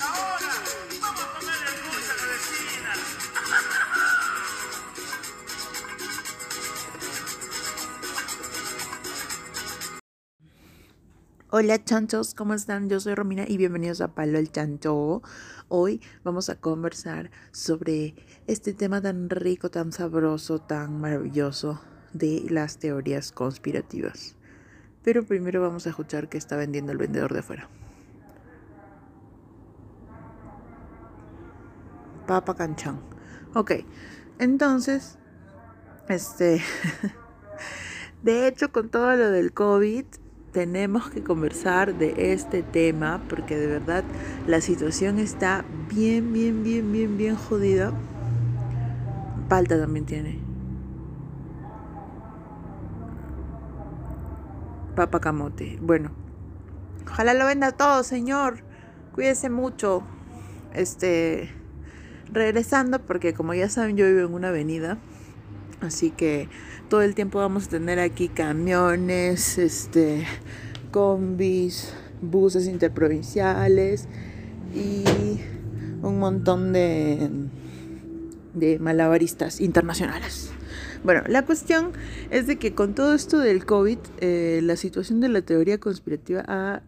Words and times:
ahora, 0.00 0.52
vamos 1.00 1.20
a 1.20 1.38
el 1.68 1.82
dulce 1.82 2.12
la 2.16 2.26
vecina. 2.32 2.92
Hola 11.50 11.84
chanchos, 11.84 12.34
¿cómo 12.34 12.54
están? 12.54 12.88
Yo 12.88 13.00
soy 13.00 13.14
Romina 13.14 13.44
y 13.46 13.56
bienvenidos 13.56 14.00
a 14.00 14.14
Palo 14.14 14.38
el 14.38 14.52
Chancho. 14.52 15.22
Hoy 15.68 16.00
vamos 16.22 16.48
a 16.48 16.56
conversar 16.56 17.30
sobre 17.50 18.14
este 18.46 18.74
tema 18.74 19.02
tan 19.02 19.28
rico, 19.28 19.70
tan 19.70 19.90
sabroso, 19.92 20.60
tan 20.60 21.00
maravilloso 21.00 21.80
de 22.12 22.46
las 22.48 22.78
teorías 22.78 23.32
conspirativas. 23.32 24.36
Pero 25.02 25.26
primero 25.26 25.60
vamos 25.60 25.86
a 25.86 25.90
escuchar 25.90 26.28
qué 26.28 26.38
está 26.38 26.56
vendiendo 26.56 26.92
el 26.92 26.98
vendedor 26.98 27.32
de 27.32 27.40
afuera. 27.40 27.68
Papa 32.32 32.54
canchán. 32.54 32.98
Ok, 33.52 33.72
entonces, 34.38 35.18
este, 36.08 36.62
de 38.22 38.48
hecho 38.48 38.72
con 38.72 38.88
todo 38.88 39.14
lo 39.16 39.30
del 39.30 39.52
COVID, 39.52 40.06
tenemos 40.50 41.10
que 41.10 41.22
conversar 41.22 41.94
de 41.94 42.32
este 42.32 42.62
tema 42.62 43.20
porque 43.28 43.58
de 43.58 43.66
verdad 43.66 44.02
la 44.46 44.62
situación 44.62 45.18
está 45.18 45.66
bien, 45.90 46.32
bien, 46.32 46.62
bien, 46.62 46.90
bien, 46.90 47.18
bien 47.18 47.36
jodida. 47.36 47.92
Palta 49.50 49.78
también 49.78 50.06
tiene. 50.06 50.38
Papa 54.96 55.20
camote. 55.20 55.78
Bueno, 55.82 56.12
ojalá 57.06 57.34
lo 57.34 57.44
venda 57.44 57.72
todo, 57.72 58.02
señor. 58.04 58.60
Cuídese 59.12 59.50
mucho. 59.50 60.02
Este, 60.72 61.61
regresando 62.32 63.00
porque 63.00 63.34
como 63.34 63.54
ya 63.54 63.68
saben 63.68 63.96
yo 63.96 64.06
vivo 64.06 64.20
en 64.20 64.34
una 64.34 64.48
avenida. 64.48 64.98
Así 65.80 66.10
que 66.10 66.48
todo 66.88 67.02
el 67.02 67.14
tiempo 67.14 67.38
vamos 67.38 67.66
a 67.66 67.70
tener 67.70 67.98
aquí 67.98 68.28
camiones, 68.28 69.58
este, 69.58 70.24
combis, 70.90 71.92
buses 72.20 72.66
interprovinciales 72.66 74.08
y 74.74 75.04
un 76.02 76.18
montón 76.18 76.72
de, 76.72 77.28
de 78.54 78.78
malabaristas 78.78 79.60
internacionales. 79.60 80.52
Bueno, 81.04 81.22
la 81.26 81.44
cuestión 81.44 81.92
es 82.30 82.46
de 82.46 82.58
que 82.58 82.74
con 82.74 82.94
todo 82.94 83.14
esto 83.14 83.40
del 83.40 83.66
COVID, 83.66 83.98
eh, 84.20 84.60
la 84.62 84.76
situación 84.76 85.20
de 85.20 85.28
la 85.28 85.42
teoría 85.42 85.78
conspirativa 85.78 86.44
ha 86.46 86.82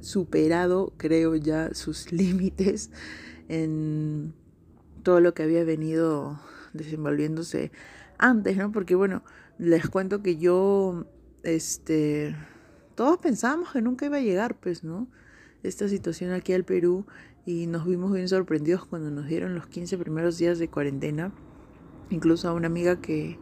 superado, 0.00 0.92
creo 0.96 1.36
ya, 1.36 1.72
sus 1.74 2.10
límites 2.12 2.90
en 3.48 4.34
todo 5.00 5.20
lo 5.20 5.34
que 5.34 5.42
había 5.42 5.64
venido 5.64 6.40
desenvolviéndose 6.72 7.72
antes, 8.18 8.56
¿no? 8.56 8.70
Porque 8.72 8.94
bueno, 8.94 9.22
les 9.58 9.88
cuento 9.88 10.22
que 10.22 10.36
yo, 10.36 11.06
este, 11.42 12.34
todos 12.94 13.18
pensábamos 13.18 13.72
que 13.72 13.82
nunca 13.82 14.06
iba 14.06 14.18
a 14.18 14.20
llegar, 14.20 14.56
pues, 14.56 14.84
¿no? 14.84 15.08
Esta 15.62 15.88
situación 15.88 16.32
aquí 16.32 16.52
al 16.52 16.64
Perú 16.64 17.06
y 17.44 17.66
nos 17.66 17.86
vimos 17.86 18.12
bien 18.12 18.28
sorprendidos 18.28 18.84
cuando 18.84 19.10
nos 19.10 19.26
dieron 19.26 19.54
los 19.54 19.66
15 19.66 19.98
primeros 19.98 20.38
días 20.38 20.58
de 20.58 20.68
cuarentena. 20.68 21.32
Incluso 22.10 22.48
a 22.48 22.54
una 22.54 22.66
amiga 22.66 23.00
que, 23.00 23.38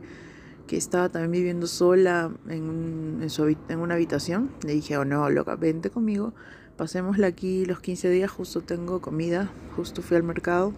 que 0.66 0.76
estaba 0.76 1.08
también 1.08 1.32
viviendo 1.32 1.66
sola 1.66 2.32
en, 2.48 3.18
en, 3.22 3.30
su, 3.30 3.46
en 3.46 3.78
una 3.78 3.94
habitación, 3.94 4.50
le 4.66 4.74
dije, 4.74 4.96
oh 4.96 5.04
no, 5.04 5.30
loca, 5.30 5.56
vente 5.56 5.90
conmigo, 5.90 6.34
pasémosla 6.76 7.28
aquí 7.28 7.64
los 7.64 7.80
15 7.80 8.10
días, 8.10 8.30
justo 8.30 8.60
tengo 8.60 9.00
comida, 9.00 9.50
justo 9.74 10.02
fui 10.02 10.16
al 10.16 10.22
mercado 10.22 10.74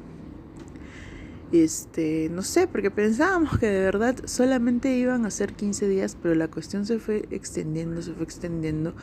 este, 1.53 2.29
no 2.31 2.43
sé, 2.43 2.69
porque 2.69 2.91
pensábamos 2.91 3.59
que 3.59 3.67
de 3.67 3.81
verdad 3.81 4.17
solamente 4.25 4.97
iban 4.97 5.27
a 5.27 5.31
ser 5.31 5.55
15 5.55 5.89
días, 5.89 6.17
pero 6.23 6.35
la 6.35 6.49
cuestión 6.49 6.87
se 6.87 6.99
fue 6.99 7.27
extendiendo, 7.31 8.03
se 8.03 8.13
fue 8.13 8.23
extendiendo. 8.23 8.95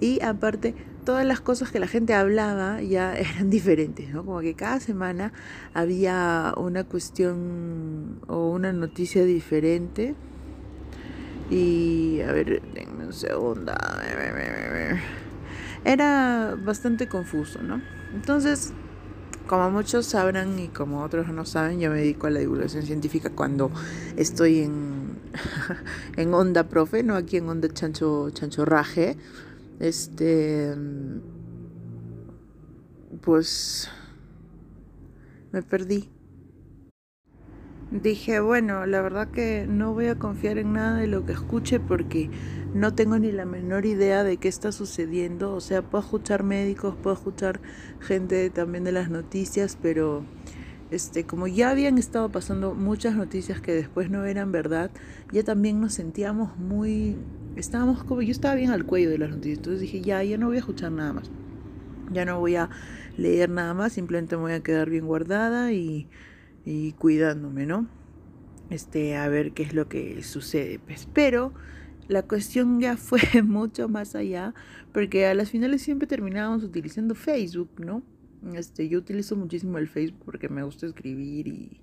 Y 0.00 0.20
aparte, 0.22 0.74
todas 1.04 1.24
las 1.24 1.40
cosas 1.40 1.70
que 1.70 1.78
la 1.78 1.86
gente 1.86 2.14
hablaba 2.14 2.82
ya 2.82 3.14
eran 3.16 3.50
diferentes, 3.50 4.10
¿no? 4.10 4.24
Como 4.24 4.40
que 4.40 4.54
cada 4.54 4.80
semana 4.80 5.32
había 5.74 6.54
una 6.56 6.84
cuestión 6.84 8.20
o 8.26 8.50
una 8.50 8.72
noticia 8.72 9.24
diferente. 9.24 10.14
Y, 11.50 12.20
a 12.26 12.32
ver, 12.32 12.62
denme 12.74 13.06
un 13.06 13.12
segundo. 13.12 13.72
Era 15.84 16.56
bastante 16.64 17.08
confuso, 17.08 17.62
¿no? 17.62 17.82
Entonces, 18.14 18.72
como 19.52 19.70
muchos 19.70 20.06
sabrán 20.06 20.58
y 20.58 20.68
como 20.68 21.02
otros 21.02 21.28
no 21.28 21.44
saben, 21.44 21.78
yo 21.78 21.90
me 21.90 21.98
dedico 21.98 22.26
a 22.26 22.30
la 22.30 22.40
divulgación 22.40 22.84
científica 22.84 23.28
cuando 23.28 23.70
estoy 24.16 24.60
en, 24.60 25.18
en 26.16 26.32
Onda 26.32 26.70
Profe, 26.70 27.02
no 27.02 27.16
aquí 27.16 27.36
en 27.36 27.50
Onda 27.50 27.68
Chancho, 27.68 28.30
Chanchorraje. 28.30 29.18
Este. 29.78 30.74
Pues. 33.20 33.90
Me 35.52 35.62
perdí. 35.62 36.08
Dije, 37.90 38.40
bueno, 38.40 38.86
la 38.86 39.02
verdad 39.02 39.28
que 39.28 39.66
no 39.68 39.92
voy 39.92 40.06
a 40.06 40.18
confiar 40.18 40.56
en 40.56 40.72
nada 40.72 40.96
de 40.96 41.08
lo 41.08 41.26
que 41.26 41.32
escuche 41.32 41.78
porque 41.78 42.30
no 42.74 42.94
tengo 42.94 43.18
ni 43.18 43.32
la 43.32 43.44
menor 43.44 43.86
idea 43.86 44.24
de 44.24 44.38
qué 44.38 44.48
está 44.48 44.72
sucediendo. 44.72 45.54
O 45.54 45.60
sea, 45.60 45.82
puedo 45.82 46.02
escuchar 46.02 46.42
médicos, 46.42 46.94
puedo 47.02 47.14
escuchar 47.14 47.60
gente 48.00 48.48
también 48.50 48.84
de 48.84 48.92
las 48.92 49.10
noticias, 49.10 49.76
pero 49.80 50.24
este, 50.92 51.24
como 51.24 51.46
ya 51.46 51.70
habían 51.70 51.96
estado 51.98 52.30
pasando 52.30 52.74
muchas 52.74 53.16
noticias 53.16 53.60
que 53.60 53.72
después 53.72 54.10
no 54.10 54.24
eran 54.26 54.52
verdad, 54.52 54.90
ya 55.32 55.42
también 55.42 55.80
nos 55.80 55.94
sentíamos 55.94 56.56
muy, 56.58 57.16
estábamos 57.56 58.04
como, 58.04 58.20
yo 58.20 58.30
estaba 58.30 58.54
bien 58.54 58.70
al 58.70 58.84
cuello 58.84 59.08
de 59.08 59.16
las 59.16 59.30
noticias, 59.30 59.58
entonces 59.58 59.80
dije, 59.80 60.02
ya, 60.02 60.22
ya 60.22 60.36
no 60.36 60.48
voy 60.48 60.56
a 60.56 60.58
escuchar 60.58 60.92
nada 60.92 61.14
más, 61.14 61.30
ya 62.12 62.26
no 62.26 62.38
voy 62.40 62.56
a 62.56 62.68
leer 63.16 63.48
nada 63.48 63.72
más, 63.72 63.94
simplemente 63.94 64.36
me 64.36 64.42
voy 64.42 64.52
a 64.52 64.62
quedar 64.62 64.90
bien 64.90 65.06
guardada 65.06 65.72
y, 65.72 66.08
y 66.66 66.92
cuidándome, 66.92 67.64
¿no? 67.64 67.86
Este, 68.68 69.16
a 69.16 69.28
ver 69.28 69.52
qué 69.52 69.62
es 69.62 69.72
lo 69.72 69.88
que 69.88 70.22
sucede, 70.22 70.78
pues, 70.78 71.08
pero 71.14 71.54
la 72.08 72.22
cuestión 72.22 72.80
ya 72.80 72.96
fue 72.98 73.42
mucho 73.42 73.88
más 73.88 74.14
allá, 74.14 74.54
porque 74.92 75.26
a 75.26 75.34
las 75.34 75.50
finales 75.50 75.82
siempre 75.82 76.06
terminábamos 76.06 76.64
utilizando 76.64 77.14
Facebook, 77.14 77.70
¿no? 77.78 78.02
Este, 78.54 78.88
yo 78.88 78.98
utilizo 78.98 79.36
muchísimo 79.36 79.78
el 79.78 79.88
Facebook 79.88 80.22
porque 80.24 80.48
me 80.48 80.62
gusta 80.64 80.86
escribir 80.86 81.46
y 81.46 81.80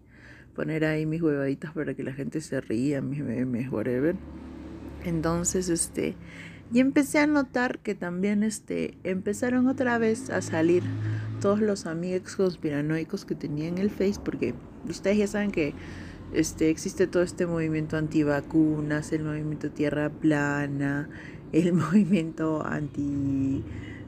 poner 0.53 0.83
ahí 0.83 1.05
mis 1.05 1.21
huevaditas 1.21 1.71
para 1.73 1.93
que 1.93 2.03
la 2.03 2.13
gente 2.13 2.41
se 2.41 2.59
ría, 2.59 3.01
mis 3.01 3.23
memes, 3.23 3.71
whatever. 3.71 4.15
Entonces, 5.05 5.69
este, 5.69 6.15
y 6.73 6.79
empecé 6.79 7.19
a 7.19 7.27
notar 7.27 7.79
que 7.79 7.95
también, 7.95 8.43
este, 8.43 8.97
empezaron 9.03 9.67
otra 9.67 9.97
vez 9.97 10.29
a 10.29 10.41
salir 10.41 10.83
todos 11.39 11.61
los 11.61 11.85
amigos 11.85 12.35
conspiranoicos 12.35 13.23
que 13.23 13.35
tenía 13.35 13.67
en 13.69 13.77
el 13.77 13.89
Facebook, 13.89 14.23
porque 14.25 14.53
ustedes 14.87 15.17
ya 15.17 15.27
saben 15.27 15.51
que 15.51 15.73
este, 16.33 16.69
existe 16.69 17.07
todo 17.07 17.23
este 17.23 17.45
movimiento 17.45 17.97
antivacunas, 17.97 19.11
el 19.11 19.23
movimiento 19.23 19.71
tierra 19.71 20.09
plana, 20.09 21.09
el 21.51 21.73
movimiento 21.73 22.65
anti 22.65 23.63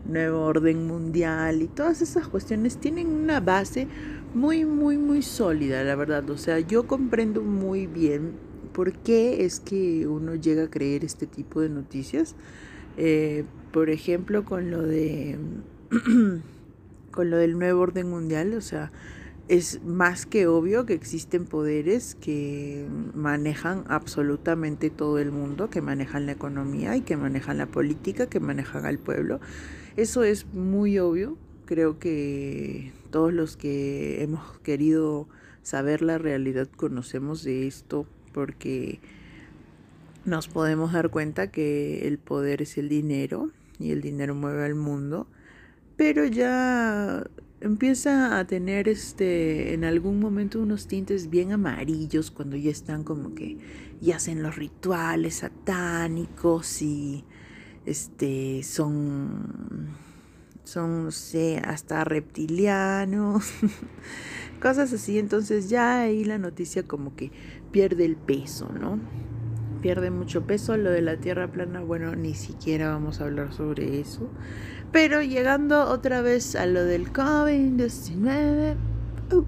nuevo 0.06 0.42
orden 0.42 0.88
mundial 0.88 1.62
y 1.62 1.68
todas 1.68 2.02
esas 2.02 2.28
cuestiones 2.28 2.78
tienen 2.78 3.08
una 3.08 3.40
base 3.40 3.88
muy, 4.34 4.66
muy, 4.66 4.98
muy 4.98 5.22
sólida, 5.22 5.84
la 5.84 5.96
verdad. 5.96 6.30
O 6.30 6.38
sea, 6.38 6.60
yo 6.60 6.88
comprendo 6.88 7.42
muy 7.42 7.88
bien 7.88 8.34
por 8.74 8.94
qué 8.94 9.46
es 9.46 9.60
que 9.60 10.08
uno 10.08 10.36
llega 10.36 10.64
a 10.64 10.70
creer 10.70 11.04
este 11.04 11.28
tipo 11.28 11.62
de 11.62 11.70
noticias. 11.70 12.36
Eh, 12.98 13.46
por 13.72 13.90
ejemplo, 13.90 14.44
con 14.46 14.72
lo 14.72 14.82
de 14.82 15.38
con 17.12 17.30
lo 17.30 17.38
del 17.38 17.58
nuevo 17.58 17.82
orden 17.82 18.10
mundial, 18.10 18.54
o 18.54 18.62
sea, 18.62 18.92
es 19.48 19.84
más 19.84 20.26
que 20.26 20.48
obvio 20.48 20.86
que 20.86 20.94
existen 20.94 21.46
poderes 21.46 22.16
que 22.16 22.88
manejan 23.14 23.84
absolutamente 23.88 24.90
todo 24.90 25.20
el 25.20 25.32
mundo, 25.32 25.70
que 25.70 25.82
manejan 25.82 26.26
la 26.26 26.32
economía 26.34 26.96
y 26.96 27.02
que 27.02 27.18
manejan 27.18 27.58
la 27.58 27.66
política, 27.66 28.28
que 28.28 28.40
manejan 28.40 28.86
al 28.86 28.98
pueblo. 28.98 29.40
Eso 29.98 30.24
es 30.24 30.46
muy 30.54 31.00
obvio. 31.00 31.38
Creo 31.66 32.00
que 32.00 32.92
todos 33.10 33.34
los 33.34 33.58
que 33.58 34.24
hemos 34.24 34.60
querido 34.60 35.28
saber 35.64 36.02
la 36.02 36.18
realidad 36.18 36.68
conocemos 36.76 37.44
de 37.44 37.68
esto 37.68 38.06
porque 38.34 39.00
nos 40.26 40.48
podemos 40.48 40.94
dar 40.94 41.10
cuenta 41.10 41.52
que 41.52 42.08
el 42.08 42.18
poder 42.20 42.62
es 42.62 42.78
el 42.78 42.90
dinero 42.90 43.52
y 43.80 43.92
el 43.92 44.02
dinero 44.02 44.36
mueve 44.36 44.64
al 44.66 44.76
mundo. 44.76 45.28
Pero 45.98 46.26
ya 46.26 47.24
empieza 47.60 48.40
a 48.40 48.48
tener 48.48 48.88
este 48.88 49.74
en 49.74 49.84
algún 49.84 50.20
momento 50.20 50.60
unos 50.60 50.88
tintes 50.88 51.30
bien 51.30 51.52
amarillos 51.52 52.32
cuando 52.32 52.58
ya 52.58 52.72
están 52.72 53.04
como 53.04 53.36
que 53.36 53.58
ya 54.02 54.16
hacen 54.16 54.42
los 54.42 54.56
rituales 54.56 55.36
satánicos 55.36 56.82
y 56.82 57.24
este 57.86 58.64
son 58.64 59.90
son, 60.72 61.06
no 61.06 61.12
sé, 61.12 61.58
hasta 61.58 62.04
reptilianos, 62.04 63.52
cosas 64.62 64.94
así. 64.94 65.20
Entonces 65.20 65.70
ya 65.70 66.02
ahí 66.02 66.24
la 66.24 66.38
noticia 66.38 66.84
como 66.84 67.16
que 67.16 67.32
pierde 67.72 68.06
el 68.06 68.16
peso, 68.16 68.70
¿no? 68.72 69.00
Pierde 69.82 70.12
mucho 70.12 70.46
peso 70.46 70.78
lo 70.78 70.92
de 70.92 71.02
la 71.02 71.18
Tierra 71.18 71.52
plana. 71.52 71.82
Bueno, 71.82 72.16
ni 72.16 72.36
siquiera 72.36 72.90
vamos 72.90 73.20
a 73.20 73.26
hablar 73.26 73.52
sobre 73.52 74.00
eso. 74.00 74.30
Pero 74.92 75.22
llegando 75.22 75.86
otra 75.90 76.22
vez 76.22 76.56
a 76.56 76.66
lo 76.66 76.84
del 76.86 77.12
COVID-19, 77.12 78.76
uh, 79.32 79.44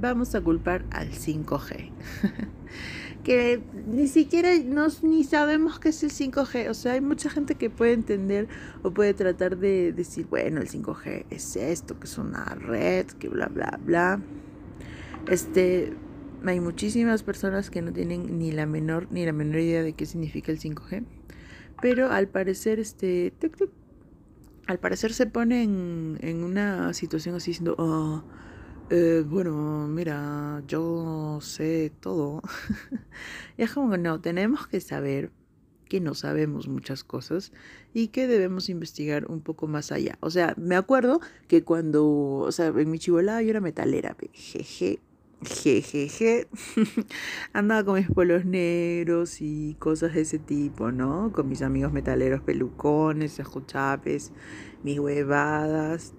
vamos 0.00 0.34
a 0.34 0.40
culpar 0.40 0.84
al 0.90 1.10
5G. 1.10 1.90
que 3.24 3.62
ni 3.86 4.06
siquiera 4.08 4.50
nos 4.64 5.02
ni 5.02 5.24
sabemos 5.24 5.78
qué 5.78 5.90
es 5.90 6.02
el 6.02 6.10
5G. 6.10 6.68
O 6.68 6.74
sea, 6.74 6.92
hay 6.92 7.00
mucha 7.00 7.30
gente 7.30 7.54
que 7.54 7.70
puede 7.70 7.92
entender 7.92 8.48
o 8.82 8.90
puede 8.90 9.14
tratar 9.14 9.56
de 9.56 9.92
decir, 9.92 10.26
bueno, 10.28 10.60
el 10.60 10.68
5G 10.68 11.26
es 11.30 11.56
esto, 11.56 11.98
que 11.98 12.06
es 12.06 12.18
una 12.18 12.44
red, 12.54 13.06
que 13.06 13.28
bla, 13.28 13.46
bla, 13.46 13.78
bla. 13.84 14.20
Este, 15.28 15.94
hay 16.46 16.60
muchísimas 16.60 17.22
personas 17.22 17.70
que 17.70 17.82
no 17.82 17.92
tienen 17.92 18.38
ni 18.38 18.52
la 18.52 18.66
menor 18.66 19.08
ni 19.10 19.24
la 19.24 19.32
menor 19.32 19.60
idea 19.60 19.82
de 19.82 19.94
qué 19.94 20.06
significa 20.06 20.52
el 20.52 20.58
5G. 20.58 21.04
Pero 21.80 22.10
al 22.10 22.28
parecer, 22.28 22.78
este, 22.78 23.32
al 24.66 24.78
parecer 24.78 25.12
se 25.12 25.26
ponen 25.26 26.18
en, 26.20 26.44
una 26.44 26.92
situación 26.94 27.34
así 27.34 27.50
diciendo, 27.50 27.74
oh, 27.78 28.22
eh, 28.90 29.24
bueno, 29.26 29.86
mira, 29.88 30.62
yo 30.66 31.38
sé 31.42 31.92
todo. 32.00 32.42
y 33.58 33.62
es 33.62 33.72
como 33.72 33.90
que 33.90 33.98
no, 33.98 34.20
tenemos 34.20 34.66
que 34.66 34.80
saber 34.80 35.30
que 35.88 36.00
no 36.00 36.14
sabemos 36.14 36.68
muchas 36.68 37.04
cosas 37.04 37.52
y 37.92 38.08
que 38.08 38.26
debemos 38.26 38.68
investigar 38.68 39.26
un 39.30 39.40
poco 39.40 39.66
más 39.66 39.92
allá. 39.92 40.16
O 40.20 40.30
sea, 40.30 40.54
me 40.56 40.76
acuerdo 40.76 41.20
que 41.48 41.62
cuando, 41.62 42.06
o 42.06 42.52
sea, 42.52 42.68
en 42.68 42.90
mi 42.90 42.98
chivolada 42.98 43.42
yo 43.42 43.50
era 43.50 43.60
metalera, 43.60 44.16
jeje, 44.32 45.00
jejeje, 45.44 46.48
andaba 47.52 47.84
con 47.84 47.94
mis 47.94 48.10
polos 48.10 48.44
negros 48.44 49.40
y 49.40 49.76
cosas 49.78 50.14
de 50.14 50.22
ese 50.22 50.38
tipo, 50.38 50.92
¿no? 50.92 51.32
Con 51.32 51.48
mis 51.48 51.62
amigos 51.62 51.92
metaleros 51.92 52.40
pelucones, 52.40 53.38
escuchapes, 53.38 54.32
mis 54.82 54.98
huevadas, 54.98 56.14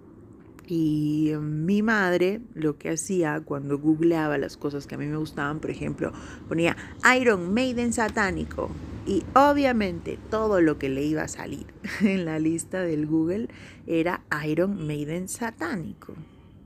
y 0.67 1.33
mi 1.39 1.81
madre 1.81 2.41
lo 2.53 2.77
que 2.77 2.89
hacía 2.89 3.41
cuando 3.41 3.77
googleaba 3.77 4.37
las 4.37 4.57
cosas 4.57 4.87
que 4.87 4.95
a 4.95 4.97
mí 4.97 5.05
me 5.05 5.17
gustaban, 5.17 5.59
por 5.59 5.69
ejemplo, 5.69 6.11
ponía 6.47 6.75
Iron 7.19 7.53
Maiden 7.53 7.93
satánico. 7.93 8.69
Y 9.05 9.23
obviamente 9.35 10.17
todo 10.31 10.61
lo 10.61 10.79
que 10.79 10.89
le 10.89 11.03
iba 11.03 11.21
a 11.23 11.27
salir 11.27 11.67
en 12.01 12.25
la 12.25 12.39
lista 12.39 12.81
del 12.81 13.05
Google 13.05 13.49
era 13.85 14.23
Iron 14.47 14.87
Maiden 14.87 15.27
satánico. 15.27 16.15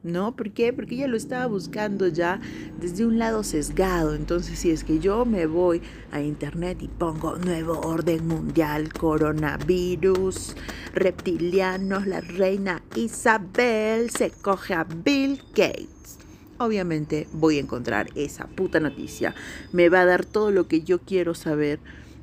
¿No? 0.04 0.36
¿Por 0.36 0.52
qué? 0.52 0.74
Porque 0.74 0.96
ella 0.96 1.08
lo 1.08 1.18
estaba 1.18 1.46
buscando 1.46 2.08
ya 2.08 2.40
desde 2.80 3.06
un 3.06 3.20
lado 3.20 3.44
sesgado. 3.44 4.16
Entonces, 4.16 4.60
si 4.60 4.72
es 4.72 4.84
que 4.84 5.00
yo 5.00 5.26
me 5.26 5.46
voy 5.46 5.82
a 6.12 6.22
internet 6.22 6.78
y 6.82 6.88
pongo 6.88 7.38
nuevo 7.38 7.80
orden 7.82 8.28
mundial, 8.28 8.94
coronavirus, 8.94 10.56
reptilianos, 10.94 12.08
la 12.08 12.22
reina 12.22 12.82
Isabel 12.96 14.10
se 14.10 14.32
coge 14.32 14.74
a 14.74 14.84
Bill 14.84 15.42
Gates. 15.50 16.18
Obviamente 16.58 17.28
voy 17.32 17.58
a 17.58 17.62
encontrar 17.62 18.10
esa 18.16 18.48
puta 18.48 18.80
noticia. 18.80 19.34
Me 19.72 19.90
va 19.90 20.02
a 20.02 20.06
dar 20.06 20.26
todo 20.26 20.52
lo 20.52 20.68
que 20.68 20.82
yo 20.82 21.00
quiero 21.00 21.34
saber 21.34 21.80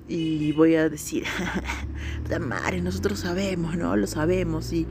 y 0.08 0.52
voy 0.52 0.76
a 0.76 0.88
decir, 0.88 1.25
madre, 2.40 2.81
nosotros 2.81 3.20
sabemos, 3.20 3.76
¿no? 3.76 3.96
Lo 3.96 4.06
sabemos 4.06 4.73
y 4.73 4.87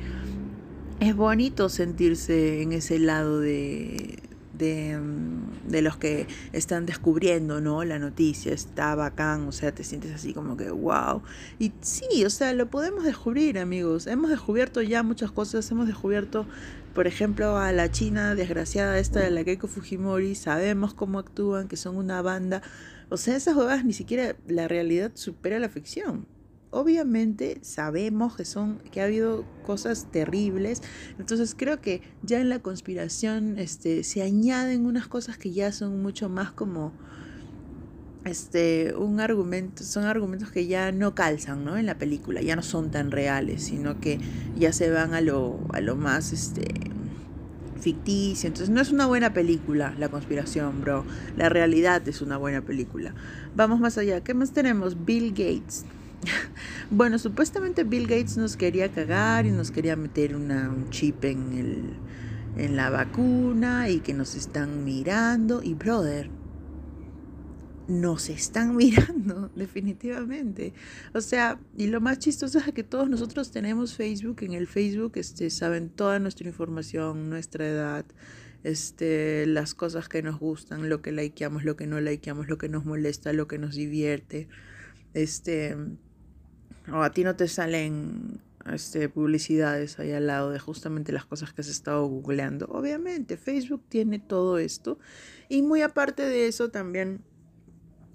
es 0.99 1.15
bonito 1.15 1.69
sentirse 1.69 2.61
en 2.61 2.71
ese 2.71 2.99
lado 2.99 3.39
de, 3.39 4.19
mm, 4.53 5.69
de, 5.69 5.81
los 5.81 5.97
que 5.97 6.27
están 6.53 6.85
descubriendo, 6.85 7.59
¿no? 7.59 7.83
La 7.83 7.99
noticia 7.99 8.53
está 8.53 8.95
bacán, 8.95 9.47
o 9.47 9.51
sea, 9.51 9.73
te 9.73 9.83
sientes 9.83 10.13
así 10.13 10.33
como 10.33 10.55
que 10.57 10.69
wow. 10.71 11.21
Y 11.59 11.73
sí, 11.81 12.23
o 12.25 12.29
sea, 12.29 12.53
lo 12.53 12.69
podemos 12.69 13.03
descubrir, 13.03 13.59
amigos. 13.59 14.07
Hemos 14.07 14.29
descubierto 14.29 14.81
ya 14.81 15.03
muchas 15.03 15.31
cosas, 15.31 15.69
hemos 15.71 15.87
descubierto, 15.87 16.45
por 16.93 17.07
ejemplo, 17.07 17.57
a 17.57 17.71
la 17.73 17.91
China 17.91 18.35
desgraciada 18.35 18.97
esta 18.97 19.19
de 19.19 19.31
la 19.31 19.43
Keiko 19.43 19.67
Fujimori, 19.67 20.35
sabemos 20.35 20.93
cómo 20.93 21.19
actúan, 21.19 21.67
que 21.67 21.77
son 21.77 21.97
una 21.97 22.21
banda. 22.21 22.61
O 23.09 23.17
sea, 23.17 23.35
esas 23.35 23.55
huevas 23.55 23.83
ni 23.85 23.93
siquiera 23.93 24.35
la 24.47 24.67
realidad 24.67 25.11
supera 25.15 25.59
la 25.59 25.69
ficción 25.69 26.25
obviamente 26.75 27.57
sabemos 27.61 28.35
que 28.35 28.43
son 28.43 28.79
que 28.91 28.99
ha 28.99 29.05
habido 29.05 29.45
cosas 29.65 30.11
terribles 30.11 30.81
entonces 31.17 31.55
creo 31.57 31.79
que 31.79 32.01
ya 32.21 32.41
en 32.41 32.49
la 32.49 32.59
conspiración 32.59 33.57
este 33.57 34.03
se 34.03 34.21
añaden 34.21 34.85
unas 34.85 35.07
cosas 35.07 35.37
que 35.37 35.53
ya 35.53 35.71
son 35.71 36.01
mucho 36.01 36.27
más 36.27 36.51
como 36.51 36.91
este 38.25 38.93
un 38.93 39.21
argumento 39.21 39.85
son 39.85 40.03
argumentos 40.03 40.51
que 40.51 40.67
ya 40.67 40.91
no 40.91 41.15
calzan 41.15 41.63
¿no? 41.63 41.77
en 41.77 41.85
la 41.85 41.97
película 41.97 42.41
ya 42.41 42.57
no 42.57 42.61
son 42.61 42.91
tan 42.91 43.09
reales 43.09 43.63
sino 43.63 44.01
que 44.01 44.19
ya 44.57 44.73
se 44.73 44.89
van 44.89 45.13
a 45.13 45.21
lo 45.21 45.57
a 45.71 45.79
lo 45.79 45.95
más 45.95 46.33
este 46.33 46.65
ficticio. 47.79 48.47
Entonces 48.47 48.71
no 48.73 48.81
es 48.81 48.91
una 48.91 49.05
buena 49.05 49.31
película 49.31 49.93
la 49.99 50.09
conspiración 50.09 50.81
bro. 50.81 51.05
La 51.37 51.49
realidad 51.49 52.07
es 52.07 52.21
una 52.21 52.35
buena 52.35 52.61
película. 52.61 53.13
Vamos 53.55 53.79
más 53.79 53.99
allá. 53.99 54.21
Qué 54.21 54.33
más 54.33 54.53
tenemos 54.53 55.05
Bill 55.05 55.29
Gates 55.29 55.85
bueno, 56.89 57.19
supuestamente 57.19 57.83
Bill 57.83 58.07
Gates 58.07 58.37
nos 58.37 58.57
quería 58.57 58.91
cagar 58.91 59.45
y 59.45 59.51
nos 59.51 59.71
quería 59.71 59.95
meter 59.95 60.35
una, 60.35 60.69
un 60.69 60.89
chip 60.89 61.23
en, 61.25 61.53
el, 61.53 61.83
en 62.57 62.75
la 62.75 62.89
vacuna 62.89 63.89
y 63.89 63.99
que 63.99 64.13
nos 64.13 64.35
están 64.35 64.83
mirando. 64.83 65.61
Y 65.63 65.73
brother, 65.73 66.29
nos 67.87 68.29
están 68.29 68.75
mirando, 68.77 69.51
definitivamente. 69.55 70.73
O 71.13 71.21
sea, 71.21 71.59
y 71.77 71.87
lo 71.87 72.01
más 72.01 72.19
chistoso 72.19 72.59
es 72.59 72.65
que 72.73 72.83
todos 72.83 73.09
nosotros 73.09 73.51
tenemos 73.51 73.95
Facebook. 73.95 74.37
En 74.41 74.53
el 74.53 74.67
Facebook 74.67 75.13
este, 75.15 75.49
saben 75.49 75.89
toda 75.89 76.19
nuestra 76.19 76.47
información, 76.47 77.29
nuestra 77.29 77.67
edad, 77.67 78.05
este, 78.63 79.45
las 79.45 79.73
cosas 79.75 80.09
que 80.09 80.23
nos 80.23 80.39
gustan, 80.39 80.89
lo 80.89 81.01
que 81.01 81.11
likeamos, 81.11 81.63
lo 81.63 81.75
que 81.75 81.87
no 81.87 82.01
likeamos, 82.01 82.47
lo 82.47 82.57
que 82.57 82.69
nos 82.69 82.85
molesta, 82.85 83.33
lo 83.33 83.47
que 83.47 83.57
nos 83.57 83.75
divierte. 83.75 84.47
Este, 85.13 85.77
o 86.91 87.01
a 87.01 87.11
ti 87.11 87.23
no 87.23 87.35
te 87.35 87.47
salen 87.47 88.39
este, 88.71 89.09
publicidades 89.09 89.99
ahí 89.99 90.11
al 90.11 90.27
lado 90.27 90.51
de 90.51 90.59
justamente 90.59 91.11
las 91.11 91.25
cosas 91.25 91.53
que 91.53 91.61
has 91.61 91.67
estado 91.67 92.05
googleando. 92.07 92.67
Obviamente, 92.67 93.37
Facebook 93.37 93.83
tiene 93.89 94.19
todo 94.19 94.57
esto. 94.57 94.97
Y 95.49 95.61
muy 95.61 95.81
aparte 95.81 96.23
de 96.23 96.47
eso, 96.47 96.69
también 96.69 97.21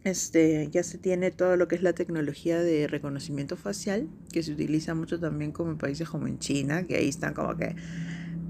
este, 0.05 0.69
ya 0.71 0.83
se 0.83 0.99
tiene 0.99 1.31
todo 1.31 1.57
lo 1.57 1.69
que 1.69 1.77
es 1.77 1.83
la 1.83 1.93
tecnología 1.93 2.61
de 2.63 2.87
reconocimiento 2.87 3.57
facial, 3.57 4.09
que 4.33 4.43
se 4.43 4.53
utiliza 4.53 4.95
mucho 4.95 5.21
también 5.21 5.53
como 5.53 5.71
en 5.71 5.79
países 5.79 6.09
como 6.09 6.27
en 6.27 6.39
China, 6.39 6.87
que 6.87 6.97
ahí 6.97 7.09
están 7.09 7.35
como 7.35 7.57
que 7.57 7.77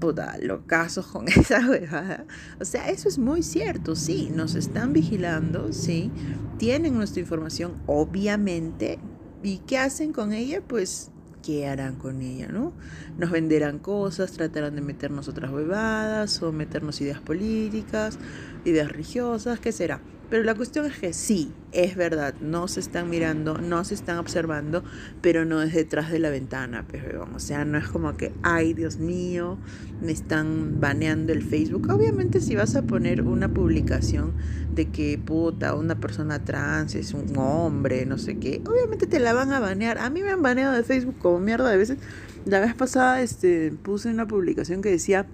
puta, 0.01 0.37
locazos 0.41 1.07
con 1.07 1.27
esa 1.29 1.69
huevada. 1.69 2.25
O 2.59 2.65
sea, 2.65 2.89
eso 2.89 3.07
es 3.07 3.17
muy 3.17 3.43
cierto, 3.43 3.95
sí, 3.95 4.29
nos 4.33 4.55
están 4.55 4.91
vigilando, 4.91 5.71
sí, 5.71 6.11
tienen 6.57 6.95
nuestra 6.95 7.21
información, 7.21 7.81
obviamente, 7.85 8.99
¿Y 9.43 9.59
qué 9.59 9.77
hacen 9.77 10.13
con 10.13 10.33
ella? 10.33 10.61
Pues, 10.61 11.09
¿qué 11.43 11.67
harán 11.67 11.95
con 11.95 12.21
ella, 12.21 12.47
no? 12.47 12.73
Nos 13.17 13.31
venderán 13.31 13.79
cosas, 13.79 14.31
tratarán 14.33 14.75
de 14.75 14.81
meternos 14.81 15.27
otras 15.27 15.51
huevadas 15.51 16.41
o 16.43 16.51
meternos 16.51 17.01
ideas 17.01 17.19
políticas, 17.21 18.19
ideas 18.65 18.91
religiosas, 18.91 19.59
¿qué 19.59 19.71
será? 19.71 20.01
Pero 20.31 20.45
la 20.45 20.55
cuestión 20.55 20.85
es 20.85 20.97
que 20.97 21.11
sí, 21.11 21.51
es 21.73 21.97
verdad, 21.97 22.33
no 22.39 22.69
se 22.69 22.79
están 22.79 23.09
mirando, 23.09 23.57
no 23.57 23.83
se 23.83 23.93
están 23.93 24.17
observando, 24.17 24.81
pero 25.19 25.43
no 25.43 25.61
es 25.61 25.73
detrás 25.73 26.09
de 26.09 26.19
la 26.19 26.29
ventana, 26.29 26.85
pero 26.89 27.27
o 27.35 27.39
sea, 27.39 27.65
no 27.65 27.77
es 27.77 27.89
como 27.89 28.15
que, 28.15 28.31
ay, 28.41 28.73
Dios 28.73 28.97
mío, 28.97 29.57
me 30.01 30.13
están 30.13 30.79
baneando 30.79 31.33
el 31.33 31.43
Facebook. 31.43 31.89
Obviamente 31.91 32.39
si 32.39 32.55
vas 32.55 32.77
a 32.77 32.83
poner 32.83 33.23
una 33.23 33.49
publicación 33.49 34.31
de 34.73 34.89
que 34.89 35.17
puta, 35.17 35.75
una 35.75 35.99
persona 35.99 36.45
trans 36.45 36.95
es 36.95 37.13
un 37.13 37.37
hombre, 37.37 38.05
no 38.05 38.17
sé 38.17 38.39
qué, 38.39 38.61
obviamente 38.65 39.07
te 39.07 39.19
la 39.19 39.33
van 39.33 39.51
a 39.51 39.59
banear. 39.59 39.97
A 39.97 40.09
mí 40.09 40.21
me 40.21 40.31
han 40.31 40.41
baneado 40.41 40.73
de 40.73 40.83
Facebook 40.83 41.17
como 41.19 41.41
mierda 41.41 41.69
de 41.69 41.75
veces. 41.75 41.97
La 42.45 42.61
vez 42.61 42.73
pasada 42.73 43.21
este, 43.21 43.73
puse 43.83 44.07
una 44.07 44.29
publicación 44.29 44.81
que 44.81 44.91
decía 44.91 45.27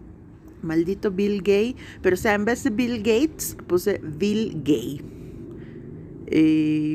maldito 0.67 1.11
Bill 1.11 1.41
Gay, 1.41 1.75
pero 2.01 2.13
o 2.13 2.17
sea, 2.17 2.33
en 2.33 2.45
vez 2.45 2.63
de 2.63 2.69
Bill 2.69 2.97
Gates 2.97 3.57
puse 3.67 3.99
Bill 4.03 4.61
Gay. 4.63 5.01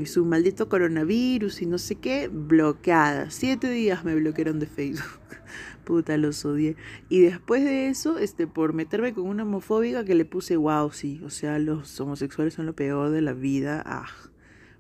Su 0.06 0.26
maldito 0.26 0.68
coronavirus 0.68 1.62
y 1.62 1.66
no 1.66 1.78
sé 1.78 1.94
qué, 1.96 2.28
bloqueada. 2.28 3.30
Siete 3.30 3.70
días 3.70 4.04
me 4.04 4.14
bloquearon 4.14 4.58
de 4.58 4.66
Facebook. 4.66 5.20
Puta, 5.84 6.16
los 6.16 6.44
odié. 6.44 6.76
Y 7.08 7.20
después 7.20 7.64
de 7.64 7.88
eso, 7.88 8.18
este, 8.18 8.46
por 8.46 8.74
meterme 8.74 9.14
con 9.14 9.26
una 9.26 9.42
homofóbica 9.42 10.04
que 10.04 10.14
le 10.14 10.24
puse, 10.24 10.56
wow, 10.56 10.92
sí, 10.92 11.20
o 11.24 11.30
sea, 11.30 11.58
los 11.58 11.98
homosexuales 11.98 12.54
son 12.54 12.66
lo 12.66 12.76
peor 12.76 13.10
de 13.10 13.22
la 13.22 13.32
vida. 13.32 13.82
Ah, 13.86 14.06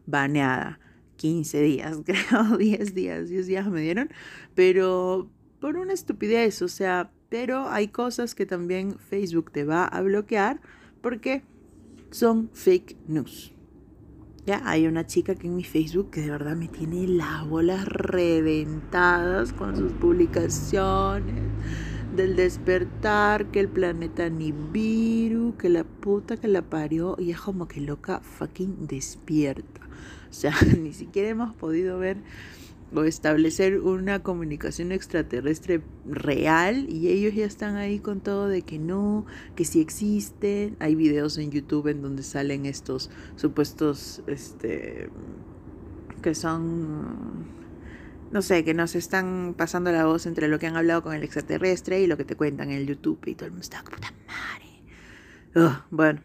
baneada. 0.06 0.78
15 1.16 1.62
días, 1.62 1.98
creo, 2.04 2.56
10 2.58 2.94
días, 2.94 3.28
10 3.28 3.46
días 3.46 3.70
me 3.70 3.80
dieron. 3.80 4.10
Pero 4.54 5.30
por 5.60 5.76
una 5.76 5.92
estupidez, 5.92 6.62
o 6.62 6.68
sea, 6.68 7.12
pero 7.32 7.70
hay 7.70 7.88
cosas 7.88 8.34
que 8.34 8.44
también 8.44 8.98
Facebook 8.98 9.52
te 9.52 9.64
va 9.64 9.86
a 9.86 10.02
bloquear 10.02 10.60
porque 11.00 11.42
son 12.10 12.50
fake 12.52 12.94
news. 13.08 13.54
Ya 14.44 14.60
hay 14.66 14.86
una 14.86 15.06
chica 15.06 15.34
que 15.34 15.46
en 15.46 15.56
mi 15.56 15.64
Facebook 15.64 16.10
que 16.10 16.20
de 16.20 16.30
verdad 16.30 16.56
me 16.56 16.68
tiene 16.68 17.08
las 17.08 17.48
bolas 17.48 17.86
reventadas 17.86 19.54
con 19.54 19.74
sus 19.78 19.92
publicaciones 19.92 21.42
del 22.14 22.36
despertar, 22.36 23.46
que 23.46 23.60
el 23.60 23.68
planeta 23.68 24.28
Nibiru, 24.28 25.56
que 25.56 25.70
la 25.70 25.84
puta 25.84 26.36
que 26.36 26.48
la 26.48 26.60
parió 26.60 27.16
y 27.18 27.30
es 27.30 27.40
como 27.40 27.66
que 27.66 27.80
loca 27.80 28.20
fucking 28.20 28.86
despierta. 28.86 29.80
O 30.28 30.34
sea, 30.34 30.52
ni 30.78 30.92
siquiera 30.92 31.30
hemos 31.30 31.54
podido 31.54 31.98
ver 31.98 32.18
o 32.94 33.04
establecer 33.04 33.80
una 33.80 34.22
comunicación 34.22 34.92
extraterrestre 34.92 35.82
real 36.06 36.86
y 36.88 37.08
ellos 37.08 37.34
ya 37.34 37.46
están 37.46 37.76
ahí 37.76 37.98
con 37.98 38.20
todo 38.20 38.48
de 38.48 38.62
que 38.62 38.78
no, 38.78 39.26
que 39.56 39.64
sí 39.64 39.80
existen. 39.80 40.76
Hay 40.80 40.94
videos 40.94 41.38
en 41.38 41.50
YouTube 41.50 41.88
en 41.88 42.02
donde 42.02 42.22
salen 42.22 42.66
estos 42.66 43.10
supuestos, 43.36 44.22
este, 44.26 45.08
que 46.22 46.34
son, 46.34 47.46
no 48.30 48.42
sé, 48.42 48.64
que 48.64 48.74
nos 48.74 48.94
están 48.94 49.54
pasando 49.56 49.90
la 49.92 50.06
voz 50.06 50.26
entre 50.26 50.48
lo 50.48 50.58
que 50.58 50.66
han 50.66 50.76
hablado 50.76 51.02
con 51.02 51.14
el 51.14 51.22
extraterrestre 51.22 52.00
y 52.00 52.06
lo 52.06 52.16
que 52.16 52.24
te 52.24 52.36
cuentan 52.36 52.70
en 52.70 52.78
el 52.78 52.86
YouTube 52.86 53.20
y 53.26 53.34
todo 53.34 53.46
el 53.46 53.52
mundo 53.52 53.62
está, 53.62 53.82
puta 53.84 54.12
madre. 54.26 55.82
bueno, 55.90 56.22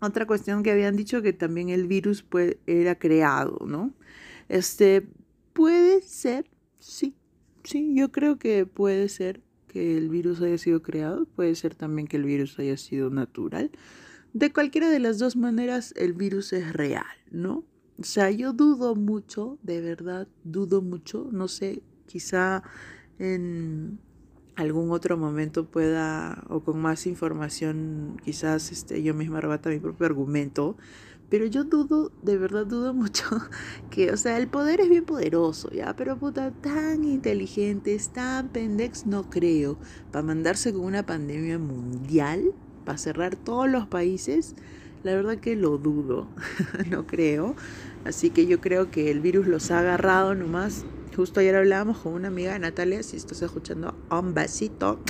otra 0.00 0.26
cuestión 0.26 0.62
que 0.62 0.70
habían 0.70 0.96
dicho 0.96 1.22
que 1.22 1.32
también 1.32 1.70
el 1.70 1.86
virus 1.86 2.22
pues, 2.22 2.56
era 2.66 2.96
creado, 2.96 3.58
¿no? 3.66 3.92
Este, 4.48 5.06
Puede 5.56 6.02
ser, 6.02 6.44
sí, 6.78 7.14
sí, 7.64 7.94
yo 7.94 8.12
creo 8.12 8.38
que 8.38 8.66
puede 8.66 9.08
ser 9.08 9.40
que 9.68 9.96
el 9.96 10.10
virus 10.10 10.42
haya 10.42 10.58
sido 10.58 10.82
creado, 10.82 11.24
puede 11.24 11.54
ser 11.54 11.74
también 11.74 12.06
que 12.06 12.18
el 12.18 12.24
virus 12.24 12.58
haya 12.58 12.76
sido 12.76 13.08
natural. 13.08 13.70
De 14.34 14.52
cualquiera 14.52 14.90
de 14.90 14.98
las 14.98 15.18
dos 15.18 15.34
maneras, 15.34 15.94
el 15.96 16.12
virus 16.12 16.52
es 16.52 16.74
real, 16.74 17.06
¿no? 17.30 17.64
O 17.98 18.04
sea, 18.04 18.30
yo 18.30 18.52
dudo 18.52 18.96
mucho, 18.96 19.58
de 19.62 19.80
verdad, 19.80 20.28
dudo 20.44 20.82
mucho, 20.82 21.26
no 21.32 21.48
sé, 21.48 21.82
quizá 22.04 22.62
en 23.18 23.98
algún 24.56 24.90
otro 24.90 25.16
momento 25.16 25.70
pueda, 25.70 26.44
o 26.50 26.60
con 26.60 26.82
más 26.82 27.06
información, 27.06 28.20
quizás 28.22 28.72
este, 28.72 29.02
yo 29.02 29.14
misma 29.14 29.40
rebata 29.40 29.70
mi 29.70 29.78
propio 29.78 30.04
argumento, 30.04 30.76
pero 31.28 31.46
yo 31.46 31.64
dudo, 31.64 32.12
de 32.22 32.38
verdad 32.38 32.66
dudo 32.66 32.94
mucho 32.94 33.24
que, 33.90 34.10
o 34.10 34.16
sea, 34.16 34.38
el 34.38 34.48
poder 34.48 34.80
es 34.80 34.88
bien 34.88 35.04
poderoso, 35.04 35.70
¿ya? 35.70 35.94
Pero 35.96 36.16
puta, 36.16 36.50
tan 36.50 37.04
inteligentes, 37.04 38.10
tan 38.10 38.48
pendex, 38.48 39.06
no 39.06 39.28
creo. 39.28 39.78
Para 40.12 40.22
mandarse 40.22 40.72
con 40.72 40.82
una 40.82 41.04
pandemia 41.04 41.58
mundial, 41.58 42.52
para 42.84 42.98
cerrar 42.98 43.36
todos 43.36 43.68
los 43.68 43.86
países, 43.86 44.54
la 45.02 45.14
verdad 45.14 45.38
que 45.38 45.56
lo 45.56 45.78
dudo, 45.78 46.28
no 46.90 47.06
creo. 47.06 47.54
Así 48.04 48.30
que 48.30 48.46
yo 48.46 48.60
creo 48.60 48.90
que 48.90 49.10
el 49.10 49.20
virus 49.20 49.46
los 49.46 49.70
ha 49.70 49.80
agarrado 49.80 50.34
nomás. 50.34 50.84
Justo 51.14 51.40
ayer 51.40 51.56
hablábamos 51.56 51.98
con 51.98 52.12
una 52.12 52.28
amiga, 52.28 52.58
Natalia, 52.58 53.02
si 53.02 53.16
estás 53.16 53.42
escuchando, 53.42 53.94
un 54.10 54.34
besito. 54.34 55.00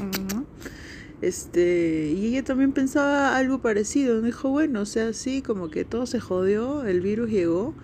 Este, 1.23 2.13
y 2.15 2.27
ella 2.27 2.45
también 2.45 2.73
pensaba 2.73 3.37
algo 3.37 3.61
parecido. 3.61 4.21
Dijo, 4.23 4.51
bueno, 4.51 4.83
o 4.83 4.87
sea, 4.87 5.13
sí, 5.13 5.43
como 5.43 5.71
que 5.71 5.85
todo 5.85 6.07
se 6.07 6.21
jodió, 6.21 6.85
el 6.85 7.01
virus 7.01 7.31
llegó 7.31 7.75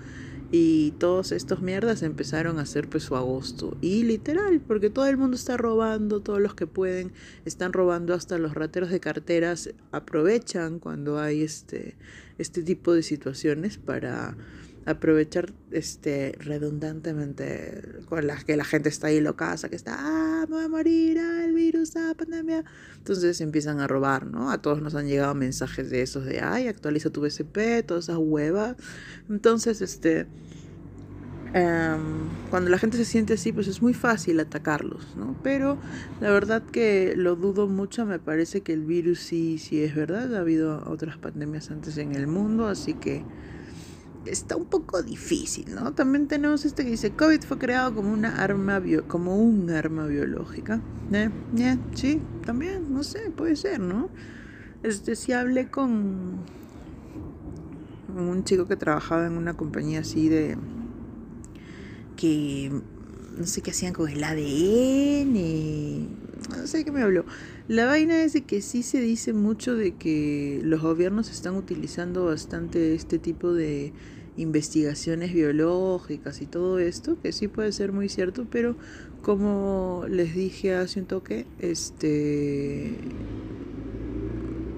y 0.55 0.91
todos 0.99 1.33
estos 1.33 1.63
mierdas 1.63 2.03
empezaron 2.03 2.59
a 2.59 2.63
hacer 2.63 2.87
pues 2.89 3.05
su 3.05 3.17
agosto. 3.17 3.77
Y 3.81 4.05
literal, 4.05 4.61
porque 4.61 4.91
todo 4.91 5.07
el 5.07 5.17
mundo 5.17 5.35
está 5.35 5.57
robando, 5.57 6.21
todos 6.21 6.41
los 6.41 6.55
que 6.55 6.67
pueden 6.67 7.13
están 7.47 7.73
robando, 7.73 8.13
hasta 8.13 8.37
los 8.37 8.55
rateros 8.55 8.91
de 8.91 9.01
carteras 9.01 9.71
aprovechan 9.93 10.79
cuando 10.79 11.19
hay 11.19 11.43
este, 11.43 11.97
este 12.37 12.63
tipo 12.63 12.93
de 12.93 13.03
situaciones 13.03 13.79
para 13.79 14.37
aprovechar 14.85 15.53
este 15.71 16.37
redundantemente 16.41 18.01
con 18.09 18.27
las 18.27 18.45
que 18.45 18.57
la 18.57 18.65
gente 18.65 18.89
está 18.89 19.09
ahí 19.09 19.21
loca, 19.21 19.57
que 19.69 19.77
está, 19.77 19.97
ah, 19.99 20.47
me 20.49 20.57
voy 20.57 20.65
a 20.65 20.69
morir, 20.69 21.19
ah, 21.19 21.45
el 21.45 21.53
virus, 21.53 21.97
ah, 21.97 22.15
pandemia. 22.17 22.65
Entonces 22.99 23.41
empiezan 23.41 23.81
a 23.81 23.87
robar, 23.87 24.27
¿no? 24.27 24.51
A 24.51 24.59
todos 24.59 24.83
nos 24.83 24.95
han 24.95 25.07
llegado 25.07 25.35
mensajes 25.35 25.91
de 25.91 26.03
esos 26.03 26.25
de, 26.25 26.41
ay, 26.41 26.69
actualiza 26.69 27.11
tu 27.11 27.21
BCP, 27.21 27.85
todas 27.87 28.05
esas 28.05 28.19
huevas. 28.19 28.77
Entonces, 29.29 29.83
este, 29.83 30.27
em, 31.55 32.29
cuando 32.51 32.71
la 32.71 32.79
gente 32.79 32.97
se 32.97 33.05
siente 33.05 33.35
así, 33.35 33.53
pues 33.53 33.69
es 33.69 33.83
muy 33.83 33.95
fácil 33.95 34.41
atacarlos, 34.41 35.17
¿no? 35.17 35.37
Pero 35.45 35.79
la 36.21 36.31
verdad 36.31 36.63
que 36.63 37.15
lo 37.17 37.37
dudo 37.37 37.69
mucho, 37.69 38.05
me 38.05 38.19
parece 38.19 38.63
que 38.63 38.73
el 38.73 38.85
virus 38.85 39.21
sí, 39.21 39.59
sí 39.59 39.83
es 39.83 39.95
verdad, 39.95 40.35
ha 40.35 40.41
habido 40.41 40.83
otras 40.87 41.19
pandemias 41.19 41.71
antes 41.71 41.99
en 41.99 42.15
el 42.15 42.27
mundo, 42.27 42.67
así 42.67 42.95
que 42.95 43.25
está 44.27 44.57
un 44.57 44.67
poco 44.67 45.03
difícil, 45.03 45.75
¿no? 45.75 45.93
También 45.95 46.29
tenemos 46.29 46.65
este 46.65 46.85
que 46.85 46.91
dice, 46.91 47.13
COVID 47.13 47.43
fue 47.43 47.59
creado 47.59 47.95
como 47.95 48.13
una 48.13 48.43
arma, 48.43 48.79
bio 48.79 49.07
como 49.09 49.37
un 49.37 49.71
arma 49.71 50.07
biológica. 50.07 50.81
¿Eh? 51.13 51.31
¿Eh? 51.59 51.79
Sí, 51.95 52.21
también, 52.45 52.93
no 52.93 53.03
sé, 53.03 53.31
puede 53.31 53.57
ser, 53.57 53.81
¿no? 53.81 54.09
Este, 54.83 55.17
si 55.17 55.33
hablé 55.33 55.71
con 55.71 56.39
un 58.17 58.45
chico 58.45 58.67
que 58.67 58.77
trabajaba 58.77 59.27
en 59.27 59.33
una 59.33 59.55
compañía 59.55 60.01
así 60.01 60.29
de... 60.29 60.57
que 62.17 62.71
no 63.37 63.47
sé 63.47 63.63
qué 63.63 63.71
hacían 63.71 63.95
con 63.95 64.09
el 64.09 64.23
ADN, 64.23 65.37
no 66.57 66.67
sé 66.67 66.85
qué 66.85 66.93
me 66.93 67.03
habló. 67.03 67.25
La 67.69 67.87
vaina 67.87 68.23
es 68.23 68.33
de 68.33 68.43
que 68.43 68.61
sí 68.61 68.83
se 68.83 69.01
dice 69.01 69.33
mucho 69.33 69.75
de 69.75 69.95
que 69.95 70.61
los 70.63 70.81
gobiernos 70.83 71.31
están 71.31 71.57
utilizando 71.57 72.25
bastante 72.25 72.95
este 72.95 73.19
tipo 73.19 73.53
de 73.53 73.93
investigaciones 74.37 75.33
biológicas 75.33 76.41
y 76.41 76.47
todo 76.47 76.79
esto, 76.79 77.21
que 77.21 77.33
sí 77.33 77.49
puede 77.49 77.73
ser 77.73 77.93
muy 77.93 78.09
cierto, 78.09 78.47
pero 78.51 78.77
como 79.21 80.05
les 80.09 80.35
dije 80.35 80.75
hace 80.75 81.01
un 81.01 81.07
toque, 81.07 81.47
este 81.59 82.97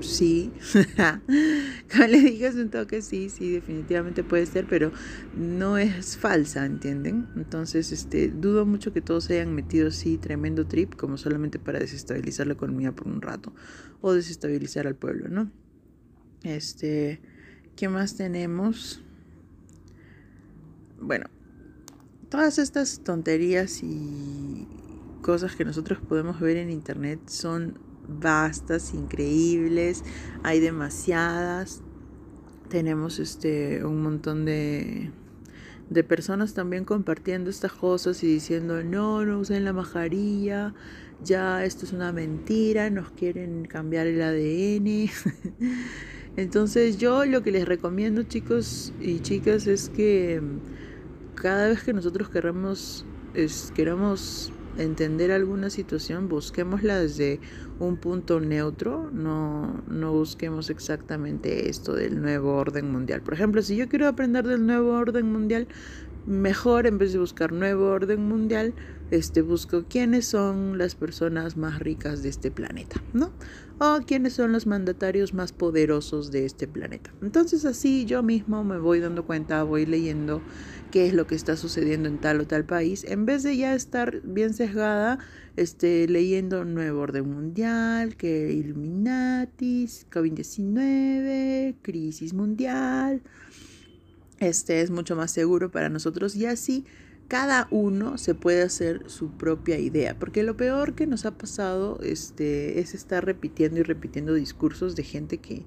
sí, 0.01 0.53
dije 2.09 2.47
hace 2.47 2.63
un 2.63 2.71
toque, 2.71 3.03
sí, 3.03 3.31
sí, 3.31 3.53
definitivamente 3.53 4.25
puede 4.25 4.47
ser, 4.47 4.67
pero 4.69 4.93
no 5.37 5.79
es 5.79 6.17
falsa, 6.17 6.65
¿entienden? 6.67 7.29
Entonces, 7.37 7.93
este, 7.93 8.29
dudo 8.29 8.67
mucho 8.67 8.93
que 8.93 9.01
todos 9.01 9.25
se 9.25 9.35
hayan 9.35 9.55
metido 9.55 9.89
así 9.89 10.19
tremendo 10.19 10.67
trip 10.67 10.95
como 10.95 11.17
solamente 11.17 11.59
para 11.59 11.79
desestabilizar 11.79 12.47
la 12.47 12.55
economía 12.55 12.93
por 12.93 13.09
un 13.09 13.23
rato 13.23 13.53
o 14.01 14.13
desestabilizar 14.13 14.87
al 14.87 14.97
pueblo, 14.97 15.29
¿no? 15.29 15.51
Este, 16.43 17.21
¿qué 17.77 17.89
más 17.89 18.17
tenemos? 18.17 19.03
Bueno, 21.01 21.27
todas 22.29 22.59
estas 22.59 23.01
tonterías 23.05 23.83
y 23.83 24.67
cosas 25.23 25.57
que 25.57 25.65
nosotros 25.65 26.01
podemos 26.01 26.39
ver 26.41 26.59
en 26.59 26.71
internet 26.71 27.19
son 27.29 27.79
vastas, 28.09 28.95
increíbles, 28.95 30.05
hay 30.43 30.61
demasiadas. 30.61 31.83
Tenemos 32.69 33.19
este 33.19 33.85
un 33.85 34.03
montón 34.03 34.45
de 34.45 35.11
de 35.91 36.03
personas 36.03 36.55
también 36.55 36.85
compartiendo 36.85 37.51
estas 37.51 37.73
cosas 37.73 38.23
y 38.23 38.27
diciendo, 38.27 38.83
"No, 38.83 39.25
no 39.25 39.39
usen 39.39 39.65
la 39.65 39.73
mascarilla, 39.73 40.75
ya 41.23 41.65
esto 41.65 41.85
es 41.85 41.93
una 41.93 42.13
mentira, 42.13 42.91
nos 42.91 43.11
quieren 43.11 43.67
cambiar 43.67 44.07
el 44.07 44.23
ADN." 44.23 45.11
Entonces, 46.37 46.99
yo 46.99 47.25
lo 47.27 47.43
que 47.43 47.53
les 47.53 47.67
recomiendo, 47.67 48.25
chicos 48.25 48.93
y 49.01 49.21
chicas, 49.21 49.67
es 49.67 49.89
que 49.89 50.43
cada 51.35 51.69
vez 51.69 51.83
que 51.85 51.93
nosotros 51.93 52.29
queramos, 52.29 53.05
es, 53.35 53.73
queramos 53.75 54.53
entender 54.79 55.31
alguna 55.31 55.71
situación, 55.71 56.29
busquémosla 56.29 56.99
desde 56.99 57.41
un 57.79 57.97
punto 57.97 58.41
neutro, 58.41 59.11
no, 59.13 59.83
no 59.89 60.13
busquemos 60.13 60.71
exactamente 60.71 61.69
esto 61.69 61.95
del 61.95 62.21
nuevo 62.21 62.55
orden 62.57 62.91
mundial. 62.91 63.23
Por 63.23 63.35
ejemplo, 63.35 63.63
si 63.63 63.77
yo 63.77 63.89
quiero 63.89 64.09
aprender 64.09 64.47
del 64.47 64.67
nuevo 64.67 64.93
orden 64.93 65.31
mundial, 65.31 65.69
mejor 66.27 66.87
en 66.87 66.99
vez 66.99 67.13
de 67.13 67.19
buscar 67.19 67.53
nuevo 67.53 67.87
orden 67.87 68.27
mundial, 68.27 68.75
este 69.11 69.43
busco 69.43 69.85
quiénes 69.89 70.27
son 70.27 70.79
las 70.79 70.95
personas 70.95 71.57
más 71.57 71.79
ricas 71.79 72.23
de 72.23 72.29
este 72.29 72.51
planeta, 72.51 73.03
¿no? 73.13 73.33
O 73.79 74.01
quiénes 74.07 74.35
son 74.35 74.53
los 74.53 74.67
mandatarios 74.67 75.35
más 75.35 75.53
poderosos 75.53 76.31
de 76.31 76.47
este 76.47 76.67
planeta. 76.67 77.13
Entonces 77.23 77.65
así 77.65 78.05
yo 78.05 78.23
mismo 78.23 78.65
me 78.65 78.79
voy 78.79 79.01
dando 79.01 79.25
cuenta, 79.27 79.63
voy 79.63 79.85
leyendo 79.85 80.43
qué 80.91 81.07
es 81.07 81.13
lo 81.13 81.27
que 81.27 81.35
está 81.35 81.57
sucediendo 81.57 82.09
en 82.09 82.19
tal 82.19 82.41
o 82.41 82.47
tal 82.47 82.65
país, 82.65 83.05
en 83.05 83.27
vez 83.27 83.43
de 83.43 83.57
ya 83.57 83.75
estar 83.75 84.21
bien 84.23 84.55
sesgada 84.55 85.19
este, 85.57 86.07
leyendo 86.09 86.65
Nuevo 86.65 87.01
Orden 87.01 87.31
Mundial, 87.31 88.17
que 88.17 88.53
Illuminatis, 88.53 90.07
COVID-19, 90.11 91.77
crisis 91.83 92.33
mundial. 92.33 93.23
Este 94.39 94.81
es 94.81 94.91
mucho 94.91 95.17
más 95.17 95.31
seguro 95.31 95.71
para 95.71 95.89
nosotros 95.89 96.37
y 96.37 96.47
así 96.47 96.85
cada 97.29 97.69
uno 97.71 98.19
se 98.19 98.35
puede 98.35 98.63
hacer 98.63 99.09
su 99.09 99.31
propia 99.31 99.79
idea, 99.79 100.19
porque 100.19 100.43
lo 100.43 100.57
peor 100.57 100.95
que 100.95 101.07
nos 101.07 101.25
ha 101.25 101.39
pasado 101.39 101.99
este, 102.03 102.81
es 102.81 102.95
estar 102.95 103.25
repitiendo 103.25 103.81
y 103.81 103.83
repitiendo 103.83 104.35
discursos 104.35 104.95
de 104.95 105.05
gente 105.05 105.39
que 105.39 105.65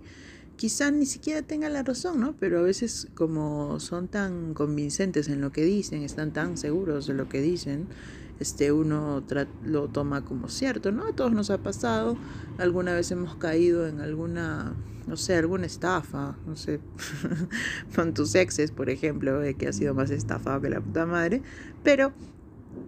quizá 0.57 0.91
ni 0.91 1.05
siquiera 1.05 1.43
tenga 1.43 1.69
la 1.69 1.83
razón, 1.83 2.19
¿no? 2.19 2.35
Pero 2.37 2.59
a 2.59 2.61
veces 2.63 3.07
como 3.13 3.79
son 3.79 4.07
tan 4.07 4.53
convincentes 4.53 5.29
en 5.29 5.39
lo 5.39 5.51
que 5.51 5.63
dicen, 5.63 6.01
están 6.01 6.33
tan 6.33 6.57
seguros 6.57 7.07
de 7.07 7.13
lo 7.13 7.29
que 7.29 7.41
dicen, 7.41 7.87
este, 8.39 8.71
uno 8.71 9.23
lo 9.63 9.87
toma 9.87 10.25
como 10.25 10.49
cierto, 10.49 10.91
¿no? 10.91 11.07
A 11.07 11.13
todos 11.13 11.31
nos 11.31 11.49
ha 11.51 11.59
pasado, 11.59 12.17
alguna 12.57 12.93
vez 12.93 13.11
hemos 13.11 13.35
caído 13.35 13.87
en 13.87 14.01
alguna, 14.01 14.75
no 15.07 15.15
sé, 15.15 15.35
alguna 15.35 15.67
estafa, 15.67 16.35
no 16.45 16.55
sé, 16.55 16.79
con 17.95 18.13
tus 18.13 18.35
exes, 18.35 18.71
por 18.71 18.89
ejemplo, 18.89 19.39
que 19.57 19.67
ha 19.67 19.73
sido 19.73 19.93
más 19.93 20.09
estafado 20.09 20.59
que 20.61 20.69
la 20.69 20.81
puta 20.81 21.05
madre, 21.05 21.41
pero 21.83 22.13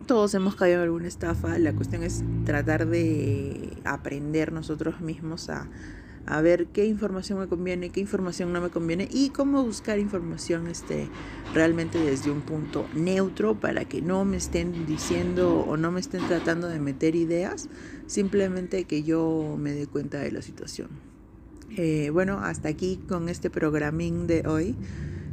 todos 0.07 0.33
hemos 0.33 0.55
caído 0.55 0.77
en 0.77 0.83
alguna 0.83 1.07
estafa, 1.07 1.57
la 1.59 1.73
cuestión 1.73 2.03
es 2.03 2.23
tratar 2.45 2.87
de 2.87 3.77
aprender 3.85 4.51
nosotros 4.51 5.01
mismos 5.01 5.49
a 5.49 5.67
a 6.29 6.41
ver 6.41 6.67
qué 6.67 6.85
información 6.85 7.39
me 7.39 7.47
conviene, 7.47 7.89
qué 7.89 7.99
información 7.99 8.53
no 8.53 8.61
me 8.61 8.69
conviene 8.69 9.09
y 9.11 9.29
cómo 9.29 9.63
buscar 9.63 9.97
información 9.97 10.67
este, 10.67 11.09
realmente 11.55 11.99
desde 11.99 12.29
un 12.29 12.41
punto 12.41 12.87
neutro 12.93 13.59
para 13.59 13.85
que 13.85 14.03
no 14.03 14.23
me 14.25 14.37
estén 14.37 14.85
diciendo 14.85 15.61
o 15.61 15.75
no 15.75 15.91
me 15.91 15.99
estén 15.99 16.25
tratando 16.27 16.67
de 16.67 16.79
meter 16.79 17.15
ideas, 17.15 17.67
simplemente 18.05 18.83
que 18.83 19.01
yo 19.01 19.57
me 19.59 19.71
dé 19.73 19.87
cuenta 19.87 20.19
de 20.19 20.31
la 20.31 20.43
situación. 20.43 20.89
Eh, 21.75 22.11
bueno, 22.11 22.39
hasta 22.39 22.69
aquí 22.69 22.99
con 23.07 23.27
este 23.27 23.49
programín 23.49 24.27
de 24.27 24.47
hoy. 24.47 24.75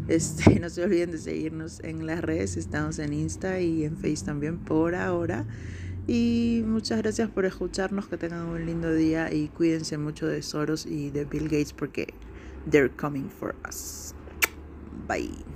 Este, 0.09 0.61
no 0.61 0.71
se 0.71 0.83
olviden 0.83 1.11
de 1.11 1.19
seguirnos 1.19 1.81
en 1.81 2.07
las 2.07 2.23
redes, 2.23 2.57
estamos 2.57 2.99
en 3.01 3.13
Insta 3.13 3.61
y 3.61 3.85
en 3.85 3.97
Face 3.97 4.25
también 4.25 4.57
por 4.57 4.95
ahora. 4.95 5.45
Y 6.07 6.63
muchas 6.65 6.99
gracias 6.99 7.29
por 7.31 7.47
escucharnos, 7.47 8.07
que 8.07 8.17
tengan 8.17 8.47
un 8.47 8.65
lindo 8.65 8.93
día 8.95 9.33
y 9.33 9.49
cuídense 9.49 9.99
mucho 9.99 10.27
de 10.27 10.41
Soros 10.43 10.87
y 10.87 11.11
de 11.11 11.25
Bill 11.25 11.45
Gates 11.45 11.73
porque 11.73 12.15
they're 12.71 12.91
coming 12.91 13.29
for 13.29 13.57
us. 13.69 14.15
Bye. 15.09 15.56